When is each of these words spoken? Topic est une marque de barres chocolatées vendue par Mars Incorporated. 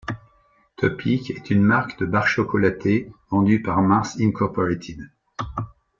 Topic 0.77 1.29
est 1.29 1.51
une 1.51 1.61
marque 1.61 1.99
de 1.99 2.07
barres 2.07 2.25
chocolatées 2.27 3.11
vendue 3.29 3.61
par 3.61 3.83
Mars 3.83 4.19
Incorporated. 4.19 5.11